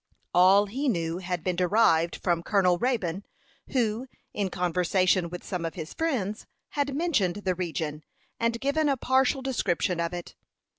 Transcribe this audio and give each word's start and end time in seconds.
All 0.33 0.65
he 0.65 0.89
knew 0.89 1.19
had 1.19 1.43
been 1.43 1.55
derived 1.55 2.15
from 2.15 2.41
Colonel 2.41 2.79
Raybone, 2.79 3.21
who, 3.67 4.07
in 4.33 4.49
conversation 4.49 5.29
with 5.29 5.43
some 5.43 5.63
of 5.63 5.75
his 5.75 5.93
friends, 5.93 6.47
had 6.69 6.95
mentioned 6.95 7.35
the 7.45 7.53
region, 7.53 8.01
and 8.39 8.59
given 8.59 8.89
a 8.89 8.97
partial 8.97 9.43
description 9.43 9.99
of 9.99 10.11
it. 10.11 10.33